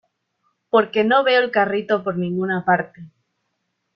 [0.71, 3.03] porque no veo el carrito por ninguna parte.